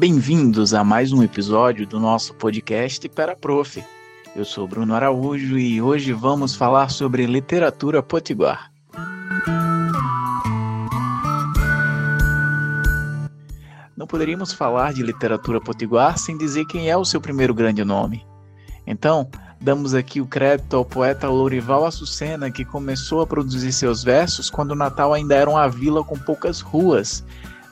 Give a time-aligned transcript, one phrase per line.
[0.00, 3.84] Bem-vindos a mais um episódio do nosso podcast Para Prof.
[4.34, 8.72] Eu sou Bruno Araújo e hoje vamos falar sobre literatura potiguar.
[13.94, 18.26] Não poderíamos falar de literatura potiguar sem dizer quem é o seu primeiro grande nome.
[18.86, 19.28] Então,
[19.60, 24.74] damos aqui o crédito ao poeta Lourival Açucena, que começou a produzir seus versos quando
[24.74, 27.22] Natal ainda era uma vila com poucas ruas,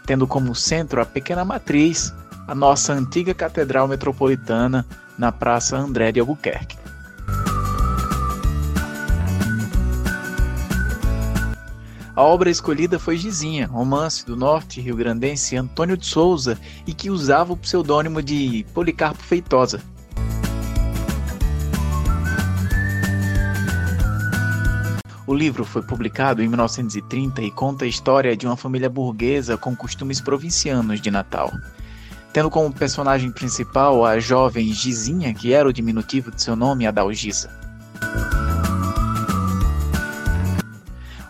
[0.09, 2.15] tendo como centro a pequena matriz,
[2.47, 4.87] a nossa antiga Catedral Metropolitana,
[5.19, 6.79] na Praça André de Albuquerque.
[12.17, 17.53] A obra escolhida foi Gizinha, romance do norte rio-grandense Antônio de Souza e que usava
[17.53, 19.83] o pseudônimo de Policarpo Feitosa.
[25.29, 29.77] O livro foi publicado em 1930 e conta a história de uma família burguesa com
[29.77, 31.53] costumes provincianos de Natal
[32.33, 37.51] tendo como personagem principal a jovem Gizinha, que era o diminutivo de seu nome, Adalgisa.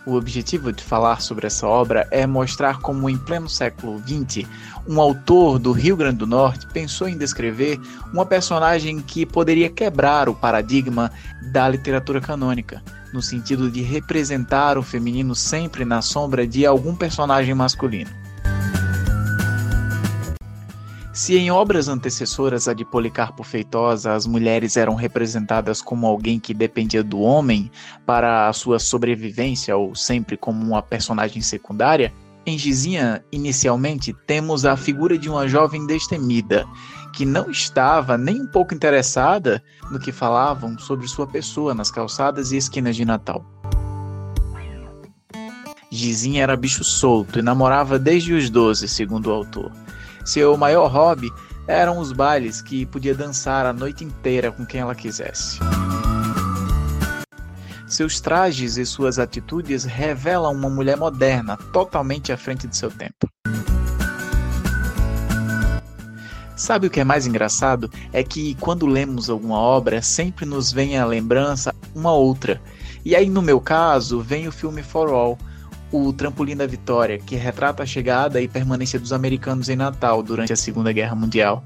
[0.04, 4.46] O objetivo de falar sobre essa obra é mostrar como, em pleno século XX,
[4.88, 7.78] um autor do Rio Grande do Norte pensou em descrever
[8.12, 11.10] uma personagem que poderia quebrar o paradigma
[11.52, 17.54] da literatura canônica, no sentido de representar o feminino sempre na sombra de algum personagem
[17.54, 18.10] masculino.
[21.18, 26.54] Se em obras antecessoras à de Policarpo Feitosa as mulheres eram representadas como alguém que
[26.54, 27.72] dependia do homem
[28.06, 32.12] para a sua sobrevivência ou sempre como uma personagem secundária,
[32.46, 36.64] em Gizinha, inicialmente, temos a figura de uma jovem destemida,
[37.12, 42.52] que não estava nem um pouco interessada no que falavam sobre sua pessoa nas calçadas
[42.52, 43.44] e esquinas de Natal.
[45.90, 49.72] Gizinha era bicho solto e namorava desde os 12, segundo o autor.
[50.24, 51.30] Seu maior hobby
[51.66, 55.58] eram os bailes que podia dançar a noite inteira com quem ela quisesse.
[57.86, 63.26] Seus trajes e suas atitudes revelam uma mulher moderna, totalmente à frente de seu tempo.
[66.58, 67.88] Sabe o que é mais engraçado?
[68.12, 72.60] É que quando lemos alguma obra, sempre nos vem à lembrança uma outra.
[73.04, 75.38] E aí, no meu caso, vem o filme For All,
[75.92, 80.52] o Trampolim da Vitória, que retrata a chegada e permanência dos americanos em Natal durante
[80.52, 81.62] a Segunda Guerra Mundial.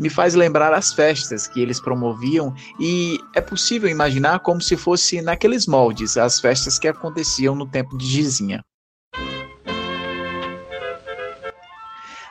[0.00, 5.22] Me faz lembrar as festas que eles promoviam e é possível imaginar como se fosse
[5.22, 8.64] naqueles moldes as festas que aconteciam no tempo de Gizinha.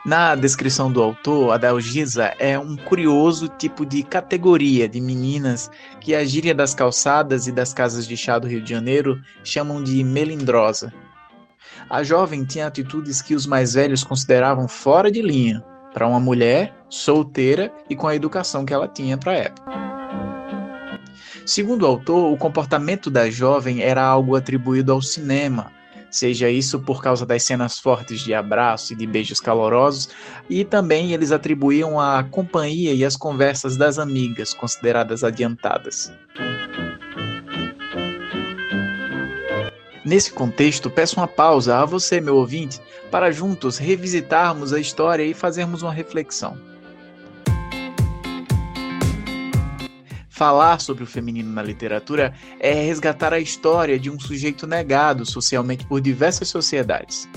[0.07, 5.69] Na descrição do autor, a Dalgisa é um curioso tipo de categoria de meninas
[5.99, 9.83] que a gíria das calçadas e das casas de chá do Rio de Janeiro chamam
[9.83, 10.93] de melindrosa.
[11.89, 15.61] A jovem tinha atitudes que os mais velhos consideravam fora de linha
[15.93, 19.71] para uma mulher solteira e com a educação que ela tinha para a época.
[21.45, 25.69] Segundo o autor, o comportamento da jovem era algo atribuído ao cinema,
[26.17, 30.09] seja isso por causa das cenas fortes de abraço e de beijos calorosos,
[30.49, 36.11] e também eles atribuíam a companhia e as conversas das amigas, consideradas adiantadas.
[40.03, 42.79] Nesse contexto, peço uma pausa a você, meu ouvinte,
[43.11, 46.57] para juntos revisitarmos a história e fazermos uma reflexão.
[50.37, 55.83] Falar sobre o feminino na literatura é resgatar a história de um sujeito negado socialmente
[55.87, 57.27] por diversas sociedades.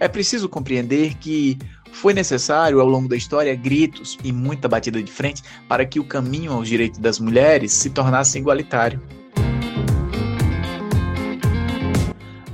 [0.00, 1.58] É preciso compreender que
[1.92, 6.04] foi necessário, ao longo da história, gritos e muita batida de frente para que o
[6.04, 9.02] caminho aos direitos das mulheres se tornasse igualitário.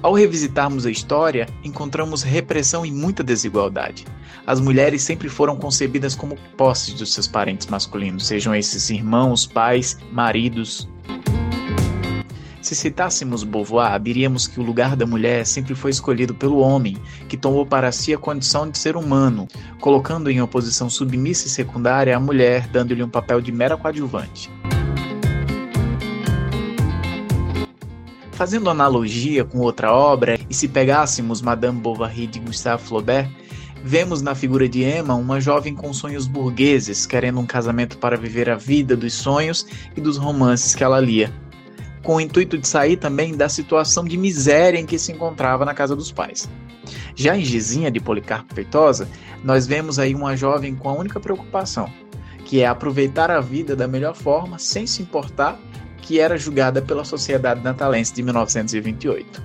[0.03, 4.05] Ao revisitarmos a história, encontramos repressão e muita desigualdade.
[4.45, 9.97] As mulheres sempre foram concebidas como posses dos seus parentes masculinos, sejam esses irmãos, pais,
[10.11, 10.89] maridos.
[12.61, 16.97] Se citássemos Beauvoir, diríamos que o lugar da mulher sempre foi escolhido pelo homem,
[17.29, 19.47] que tomou para si a condição de ser humano,
[19.81, 24.51] colocando em oposição submissa e secundária a mulher, dando-lhe um papel de mera coadjuvante.
[28.43, 33.31] Fazendo analogia com outra obra, e se pegássemos Madame Bovary de Gustave Flaubert,
[33.85, 38.51] vemos na figura de Emma uma jovem com sonhos burgueses, querendo um casamento para viver
[38.51, 39.65] a vida dos sonhos
[39.97, 41.33] e dos romances que ela lia,
[42.03, 45.73] com o intuito de sair também da situação de miséria em que se encontrava na
[45.73, 46.51] casa dos pais.
[47.15, 49.09] Já em Gizinha de Policarpo Feitosa,
[49.45, 51.89] nós vemos aí uma jovem com a única preocupação,
[52.45, 55.57] que é aproveitar a vida da melhor forma sem se importar
[56.03, 59.43] que era julgada pela Sociedade Natalense de 1928.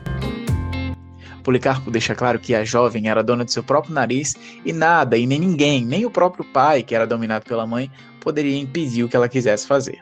[1.44, 5.26] Policarpo deixa claro que a jovem era dona de seu próprio nariz e nada e
[5.26, 7.90] nem ninguém, nem o próprio pai, que era dominado pela mãe,
[8.20, 10.02] poderia impedir o que ela quisesse fazer.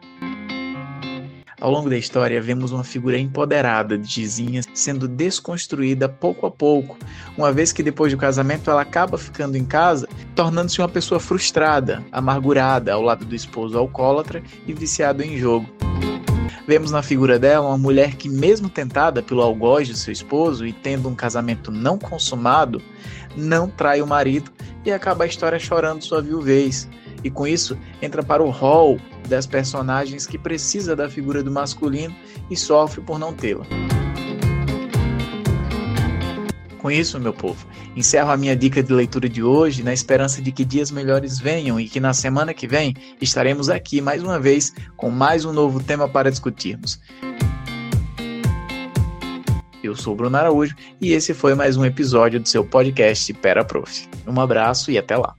[1.61, 6.97] Ao longo da história, vemos uma figura empoderada de Gizinha sendo desconstruída pouco a pouco,
[7.37, 12.03] uma vez que depois do casamento ela acaba ficando em casa, tornando-se uma pessoa frustrada,
[12.11, 15.84] amargurada ao lado do esposo alcoólatra e viciado em jogo.
[16.67, 20.73] Vemos na figura dela uma mulher que, mesmo tentada pelo algoz de seu esposo e
[20.73, 22.81] tendo um casamento não consumado,
[23.37, 24.51] não trai o marido
[24.83, 26.89] e acaba a história chorando sua viuvez.
[27.23, 32.15] E com isso entra para o hall das personagens que precisa da figura do masculino
[32.49, 33.65] e sofre por não tê-la.
[36.85, 37.65] Com isso, meu povo,
[37.95, 41.79] encerro a minha dica de leitura de hoje na esperança de que dias melhores venham
[41.79, 45.81] e que na semana que vem estaremos aqui mais uma vez com mais um novo
[45.81, 47.01] tema para discutirmos.
[49.81, 54.07] Eu sou Bruno Araújo e esse foi mais um episódio do seu podcast Pera Prof.
[54.27, 55.35] Um abraço e até lá.